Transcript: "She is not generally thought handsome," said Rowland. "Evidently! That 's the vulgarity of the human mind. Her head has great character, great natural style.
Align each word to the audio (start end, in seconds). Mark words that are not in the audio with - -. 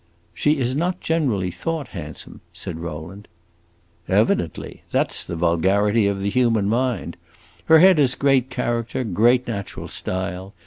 "She 0.33 0.57
is 0.57 0.75
not 0.75 0.99
generally 0.99 1.51
thought 1.51 1.89
handsome," 1.89 2.41
said 2.51 2.79
Rowland. 2.79 3.27
"Evidently! 4.09 4.81
That 4.89 5.11
's 5.11 5.23
the 5.23 5.35
vulgarity 5.35 6.07
of 6.07 6.21
the 6.21 6.31
human 6.31 6.67
mind. 6.67 7.17
Her 7.65 7.77
head 7.77 7.99
has 7.99 8.15
great 8.15 8.49
character, 8.49 9.03
great 9.03 9.47
natural 9.47 9.87
style. 9.87 10.55